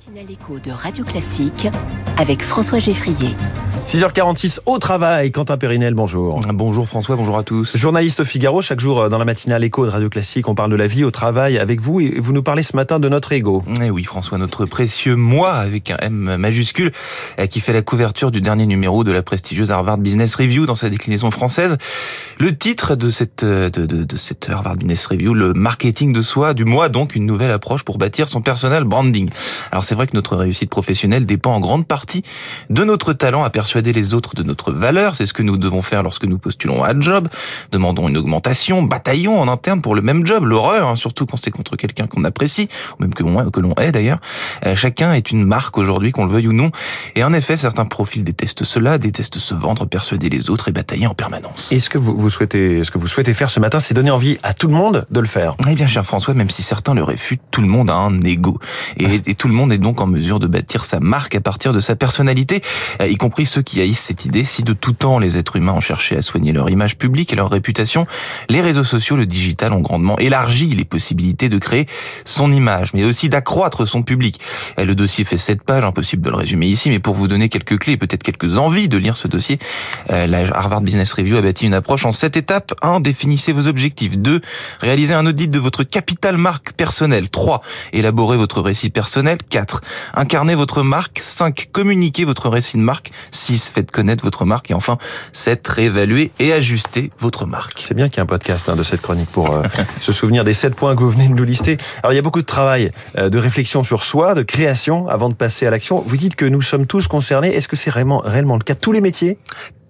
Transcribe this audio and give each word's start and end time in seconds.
matinale 0.00 0.30
écho 0.30 0.58
de 0.58 0.70
Radio 0.70 1.04
Classique 1.04 1.68
avec 2.16 2.42
François 2.42 2.78
Geffrier. 2.78 3.36
6h46 3.84 4.60
au 4.64 4.78
travail, 4.78 5.30
Quentin 5.30 5.58
Périnel, 5.58 5.94
bonjour. 5.94 6.40
Bonjour 6.52 6.86
François, 6.86 7.16
bonjour 7.16 7.36
à 7.36 7.42
tous. 7.42 7.76
Journaliste 7.76 8.20
au 8.20 8.24
Figaro, 8.24 8.62
chaque 8.62 8.80
jour 8.80 9.10
dans 9.10 9.18
la 9.18 9.24
matinale 9.24 9.62
écho 9.64 9.84
de 9.84 9.90
Radio 9.90 10.08
Classique, 10.08 10.48
on 10.48 10.54
parle 10.54 10.70
de 10.70 10.76
la 10.76 10.86
vie 10.86 11.04
au 11.04 11.10
travail 11.10 11.58
avec 11.58 11.80
vous 11.80 12.00
et 12.00 12.18
vous 12.18 12.32
nous 12.32 12.42
parlez 12.42 12.62
ce 12.62 12.76
matin 12.76 12.98
de 12.98 13.08
notre 13.10 13.32
ego. 13.32 13.62
Eh 13.82 13.90
oui 13.90 14.04
François, 14.04 14.38
notre 14.38 14.64
précieux 14.64 15.16
moi 15.16 15.52
avec 15.52 15.90
un 15.90 15.96
M 15.98 16.36
majuscule 16.36 16.92
eh, 17.36 17.48
qui 17.48 17.60
fait 17.60 17.72
la 17.72 17.82
couverture 17.82 18.30
du 18.30 18.40
dernier 18.40 18.64
numéro 18.64 19.04
de 19.04 19.12
la 19.12 19.22
prestigieuse 19.22 19.70
Harvard 19.70 19.98
Business 19.98 20.34
Review 20.34 20.64
dans 20.64 20.74
sa 20.74 20.88
déclinaison 20.88 21.30
française. 21.30 21.76
Le 22.38 22.56
titre 22.56 22.96
de 22.96 23.10
cette, 23.10 23.44
de, 23.44 23.68
de, 23.68 24.04
de 24.04 24.16
cette 24.16 24.48
Harvard 24.48 24.76
Business 24.76 25.04
Review, 25.06 25.34
le 25.34 25.52
marketing 25.52 26.14
de 26.14 26.22
soi, 26.22 26.54
du 26.54 26.64
moi 26.64 26.88
donc 26.88 27.14
une 27.14 27.26
nouvelle 27.26 27.50
approche 27.50 27.82
pour 27.82 27.98
bâtir 27.98 28.28
son 28.28 28.40
personal 28.40 28.84
branding. 28.84 29.28
Alors 29.72 29.84
c'est 29.90 29.96
vrai 29.96 30.06
que 30.06 30.14
notre 30.14 30.36
réussite 30.36 30.70
professionnelle 30.70 31.26
dépend 31.26 31.52
en 31.52 31.58
grande 31.58 31.84
partie 31.84 32.22
de 32.68 32.84
notre 32.84 33.12
talent 33.12 33.42
à 33.42 33.50
persuader 33.50 33.92
les 33.92 34.14
autres 34.14 34.36
de 34.36 34.44
notre 34.44 34.70
valeur. 34.70 35.16
C'est 35.16 35.26
ce 35.26 35.32
que 35.32 35.42
nous 35.42 35.56
devons 35.56 35.82
faire 35.82 36.04
lorsque 36.04 36.24
nous 36.26 36.38
postulons 36.38 36.84
à 36.84 36.92
un 36.92 37.00
job. 37.00 37.26
Demandons 37.72 38.06
une 38.06 38.16
augmentation, 38.16 38.84
bataillons 38.84 39.40
en 39.40 39.48
interne 39.48 39.82
pour 39.82 39.96
le 39.96 40.00
même 40.00 40.24
job. 40.24 40.44
L'horreur, 40.44 40.86
hein, 40.86 40.94
surtout 40.94 41.26
quand 41.26 41.38
c'est 41.38 41.50
contre 41.50 41.74
quelqu'un 41.74 42.06
qu'on 42.06 42.22
apprécie, 42.22 42.68
ou 42.92 43.02
même 43.02 43.12
que 43.12 43.24
l'on 43.24 43.50
que 43.50 43.58
l'on 43.58 43.74
est 43.80 43.90
d'ailleurs. 43.90 44.20
Euh, 44.64 44.76
chacun 44.76 45.12
est 45.12 45.32
une 45.32 45.44
marque 45.44 45.76
aujourd'hui, 45.76 46.12
qu'on 46.12 46.24
le 46.24 46.30
veuille 46.30 46.46
ou 46.46 46.52
non. 46.52 46.70
Et 47.16 47.24
en 47.24 47.32
effet, 47.32 47.56
certains 47.56 47.84
profils 47.84 48.22
détestent 48.22 48.62
cela, 48.62 48.96
détestent 48.98 49.40
se 49.40 49.54
vendre, 49.54 49.86
persuader 49.86 50.28
les 50.28 50.50
autres 50.50 50.68
et 50.68 50.72
batailler 50.72 51.08
en 51.08 51.14
permanence. 51.14 51.72
Et 51.72 51.80
ce 51.80 51.90
que 51.90 51.98
vous, 51.98 52.16
vous 52.16 52.30
souhaitez, 52.30 52.84
ce 52.84 52.92
que 52.92 52.98
vous 52.98 53.08
souhaitez 53.08 53.34
faire 53.34 53.50
ce 53.50 53.58
matin, 53.58 53.80
c'est 53.80 53.94
donner 53.94 54.12
envie 54.12 54.38
à 54.44 54.54
tout 54.54 54.68
le 54.68 54.74
monde 54.74 55.04
de 55.10 55.18
le 55.18 55.26
faire. 55.26 55.56
Eh 55.68 55.74
bien, 55.74 55.88
cher 55.88 56.06
François, 56.06 56.32
même 56.32 56.48
si 56.48 56.62
certains 56.62 56.94
le 56.94 57.02
réfutent, 57.02 57.42
tout 57.50 57.60
le 57.60 57.66
monde 57.66 57.90
a 57.90 57.94
un 57.94 58.20
ego. 58.20 58.60
Et, 58.96 59.20
et 59.26 59.34
tout 59.34 59.48
le 59.48 59.54
monde 59.54 59.72
est 59.72 59.79
donc 59.80 60.00
en 60.00 60.06
mesure 60.06 60.38
de 60.38 60.46
bâtir 60.46 60.84
sa 60.84 61.00
marque 61.00 61.34
à 61.34 61.40
partir 61.40 61.72
de 61.72 61.80
sa 61.80 61.96
personnalité, 61.96 62.62
y 63.00 63.16
compris 63.16 63.46
ceux 63.46 63.62
qui 63.62 63.80
haïssent 63.80 64.00
cette 64.00 64.24
idée. 64.24 64.44
Si 64.44 64.62
de 64.62 64.72
tout 64.72 64.92
temps 64.92 65.18
les 65.18 65.38
êtres 65.38 65.56
humains 65.56 65.72
ont 65.72 65.80
cherché 65.80 66.16
à 66.16 66.22
soigner 66.22 66.52
leur 66.52 66.70
image 66.70 66.96
publique 66.96 67.32
et 67.32 67.36
leur 67.36 67.50
réputation, 67.50 68.06
les 68.48 68.60
réseaux 68.60 68.84
sociaux, 68.84 69.16
le 69.16 69.26
digital 69.26 69.72
ont 69.72 69.80
grandement 69.80 70.18
élargi 70.18 70.68
les 70.68 70.84
possibilités 70.84 71.48
de 71.48 71.58
créer 71.58 71.86
son 72.24 72.52
image, 72.52 72.92
mais 72.94 73.04
aussi 73.04 73.28
d'accroître 73.28 73.86
son 73.86 74.02
public. 74.02 74.40
Le 74.78 74.94
dossier 74.94 75.24
fait 75.24 75.38
sept 75.38 75.62
pages, 75.62 75.84
impossible 75.84 76.22
de 76.22 76.30
le 76.30 76.36
résumer 76.36 76.66
ici, 76.66 76.90
mais 76.90 76.98
pour 76.98 77.14
vous 77.14 77.28
donner 77.28 77.48
quelques 77.48 77.78
clés, 77.78 77.96
peut-être 77.96 78.22
quelques 78.22 78.58
envies 78.58 78.88
de 78.88 78.98
lire 78.98 79.16
ce 79.16 79.28
dossier, 79.28 79.58
euh, 80.10 80.26
la 80.26 80.40
Harvard 80.56 80.80
Business 80.80 81.12
Review 81.12 81.36
a 81.36 81.42
bâti 81.42 81.66
une 81.66 81.74
approche 81.74 82.04
en 82.04 82.12
sept 82.12 82.36
étapes. 82.36 82.74
1. 82.82 83.00
Définissez 83.00 83.52
vos 83.52 83.66
objectifs. 83.66 84.18
2. 84.18 84.40
Réalisez 84.80 85.14
un 85.14 85.26
audit 85.26 85.48
de 85.48 85.58
votre 85.58 85.84
capital 85.84 86.36
marque 86.36 86.72
personnel. 86.72 87.30
3. 87.30 87.60
Élaborez 87.92 88.36
votre 88.36 88.60
récit 88.60 88.90
personnel. 88.90 89.38
4. 89.48 89.69
Incarnez 90.14 90.54
votre 90.54 90.82
marque. 90.82 91.20
5. 91.22 91.68
Communiquez 91.72 92.24
votre 92.24 92.48
récit 92.48 92.76
de 92.76 92.82
marque. 92.82 93.12
6. 93.30 93.70
Faites 93.74 93.90
connaître 93.90 94.24
votre 94.24 94.44
marque. 94.44 94.70
Et 94.70 94.74
enfin, 94.74 94.98
7. 95.32 95.66
Réévaluer 95.66 96.32
et 96.38 96.52
ajuster 96.52 97.10
votre 97.18 97.46
marque. 97.46 97.82
C'est 97.84 97.94
bien 97.94 98.08
qu'il 98.08 98.16
y 98.16 98.20
ait 98.20 98.22
un 98.22 98.26
podcast 98.26 98.68
hein, 98.68 98.76
de 98.76 98.82
cette 98.82 99.02
chronique 99.02 99.30
pour 99.30 99.54
euh, 99.54 99.62
se 100.00 100.12
souvenir 100.12 100.44
des 100.44 100.54
sept 100.54 100.74
points 100.74 100.94
que 100.94 101.00
vous 101.00 101.10
venez 101.10 101.28
de 101.28 101.34
nous 101.34 101.44
lister. 101.44 101.76
Alors 102.02 102.12
il 102.12 102.16
y 102.16 102.18
a 102.18 102.22
beaucoup 102.22 102.40
de 102.40 102.46
travail, 102.46 102.90
euh, 103.18 103.28
de 103.28 103.38
réflexion 103.38 103.84
sur 103.84 104.02
soi, 104.02 104.34
de 104.34 104.42
création 104.42 105.08
avant 105.08 105.28
de 105.28 105.34
passer 105.34 105.66
à 105.66 105.70
l'action. 105.70 106.02
Vous 106.06 106.16
dites 106.16 106.36
que 106.36 106.44
nous 106.44 106.62
sommes 106.62 106.86
tous 106.86 107.08
concernés. 107.08 107.54
Est-ce 107.54 107.68
que 107.68 107.76
c'est 107.76 107.90
réellement, 107.90 108.22
réellement 108.24 108.56
le 108.56 108.62
cas? 108.62 108.74
De 108.74 108.80
tous 108.80 108.92
les 108.92 109.00
métiers? 109.00 109.38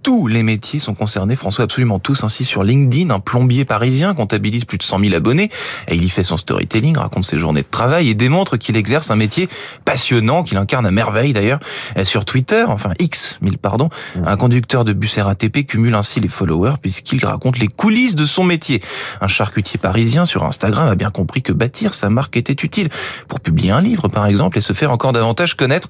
Tous 0.03 0.27
les 0.27 0.43
métiers 0.43 0.81
sont 0.81 0.95
concernés, 0.95 1.37
François, 1.37 1.65
absolument 1.65 1.99
tous. 1.99 2.25
Ainsi, 2.25 2.45
sur 2.45 2.65
LinkedIn, 2.65 3.11
un 3.11 3.21
plombier 3.21 3.65
parisien 3.65 4.15
comptabilise 4.15 4.65
plus 4.65 4.79
de 4.79 4.83
100 4.83 5.01
000 5.01 5.15
abonnés. 5.15 5.51
Et 5.89 5.95
il 5.95 6.05
y 6.05 6.09
fait 6.09 6.25
son 6.25 6.37
storytelling, 6.37 6.97
raconte 6.97 7.25
ses 7.25 7.39
journées 7.39 7.63
de 7.63 7.71
travail 7.71 8.09
et 8.09 8.15
démontre 8.15 8.57
qu'il 8.57 8.77
exerce 8.77 9.11
un 9.11 9.17
métier 9.17 9.49
passionnant, 9.85 10.43
qu'il 10.43 10.57
incarne 10.59 10.87
à 10.87 10.91
merveille 10.91 11.33
d'ailleurs. 11.33 11.61
Sur 12.05 12.25
Twitter, 12.25 12.65
enfin 12.67 12.93
X, 12.99 13.39
mille 13.43 13.59
pardon, 13.59 13.89
un 14.25 14.37
conducteur 14.37 14.85
de 14.85 14.93
bus 14.93 15.19
RATP 15.19 15.67
cumule 15.67 15.95
ainsi 15.95 16.21
les 16.21 16.29
followers 16.29 16.75
puisqu'il 16.81 17.25
raconte 17.25 17.59
les 17.59 17.69
coulisses 17.69 18.17
de 18.17 18.27
son 18.27 18.45
métier. 18.45 18.83
Un 19.21 19.29
charcutier 19.29 19.79
parisien 19.79 20.25
sur 20.25 20.45
Instagram 20.45 20.89
a 20.89 20.95
bien 20.95 21.11
compris 21.11 21.43
que 21.43 21.53
bâtir 21.53 21.95
sa 21.95 22.11
marque 22.11 22.37
était 22.37 22.53
utile 22.53 22.89
pour 23.29 23.41
publier 23.41 23.71
un 23.71 23.81
livre, 23.81 24.09
par 24.09 24.27
exemple, 24.27 24.59
et 24.59 24.61
se 24.61 24.73
faire 24.73 24.91
encore 24.91 25.13
davantage 25.13 25.55
connaître. 25.55 25.89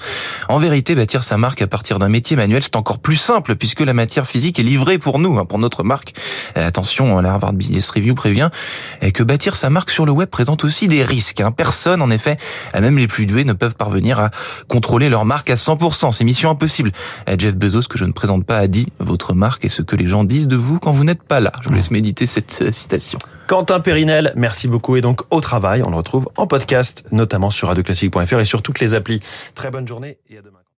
En 0.49 0.59
vérité, 0.59 0.95
bâtir 0.95 1.25
sa 1.25 1.37
marque 1.37 1.63
à 1.63 1.67
partir 1.67 1.99
d'un 1.99 2.09
métier 2.09 2.37
manuel, 2.37 2.63
c'est 2.63 2.77
encore 2.77 2.99
plus 2.99 3.17
simple 3.17 3.57
puisque 3.57 3.81
la 3.81 3.95
matière 4.01 4.27
physique 4.27 4.59
est 4.59 4.63
livrée 4.63 4.99
pour 4.99 5.19
nous, 5.19 5.39
hein, 5.39 5.45
pour 5.45 5.59
notre 5.59 5.85
marque. 5.85 6.15
Euh, 6.57 6.67
attention, 6.67 7.21
la 7.21 7.33
Harvard 7.33 7.53
Business 7.53 7.91
Review 7.91 8.15
prévient 8.15 8.49
euh, 9.03 9.11
que 9.11 9.23
bâtir 9.23 9.57
sa 9.57 9.69
marque 9.69 9.91
sur 9.91 10.07
le 10.07 10.13
web 10.13 10.29
présente 10.29 10.65
aussi 10.65 10.89
des 10.89 11.05
risques. 11.05 11.41
Hein. 11.41 11.53
Personne, 11.53 12.01
en 12.01 12.11
effet, 12.11 12.39
euh, 12.75 12.81
même 12.81 12.97
les 12.97 13.07
plus 13.07 13.27
doués, 13.27 13.45
ne 13.45 13.53
peuvent 13.53 13.75
parvenir 13.75 14.19
à 14.19 14.31
contrôler 14.69 15.11
leur 15.11 15.27
marque 15.27 15.51
à 15.51 15.55
100%. 15.55 16.13
C'est 16.13 16.25
mission 16.25 16.51
impossible. 16.51 16.93
Jeff 17.39 17.57
Bezos, 17.57 17.83
que 17.83 17.99
je 17.99 18.07
ne 18.07 18.13
présente 18.13 18.45
pas, 18.47 18.59
a 18.59 18.67
dit 18.67 18.87
«Votre 18.99 19.35
marque 19.35 19.65
est 19.65 19.69
ce 19.69 19.83
que 19.83 19.97
les 19.97 20.07
gens 20.07 20.25
disent 20.25 20.49
de 20.49 20.57
vous 20.57 20.79
quand 20.79 20.93
vous 20.93 21.05
n'êtes 21.05 21.23
pas 21.23 21.41
là». 21.41 21.53
Je 21.63 21.69
vous 21.69 21.75
laisse 21.75 21.91
méditer 21.91 22.27
cette 22.27 22.73
citation. 22.73 23.19
Quentin 23.47 23.81
Périnel, 23.81 24.33
merci 24.37 24.69
beaucoup. 24.69 24.97
Et 24.97 25.01
donc, 25.01 25.23
au 25.31 25.41
travail, 25.41 25.83
on 25.83 25.91
le 25.91 25.97
retrouve 25.97 26.29
en 26.37 26.47
podcast, 26.47 27.05
notamment 27.11 27.51
sur 27.51 27.69
radioclassique.fr 27.69 28.41
et 28.41 28.45
sur 28.45 28.63
toutes 28.63 28.81
les 28.81 28.95
applis. 28.95 29.21
Très 29.55 29.71
bonne 29.71 29.87
journée 29.87 30.19
et 30.31 30.39
à 30.39 30.43
demain. 30.43 30.61